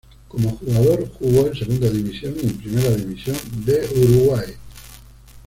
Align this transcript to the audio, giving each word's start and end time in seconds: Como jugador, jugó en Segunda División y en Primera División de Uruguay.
Como 0.27 0.57
jugador, 0.57 1.11
jugó 1.19 1.45
en 1.45 1.53
Segunda 1.55 1.87
División 1.87 2.35
y 2.41 2.47
en 2.47 2.57
Primera 2.57 2.89
División 2.89 3.37
de 3.63 3.87
Uruguay. 3.95 4.53